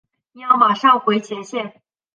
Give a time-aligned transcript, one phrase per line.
[0.31, 1.79] 你要马上回前线。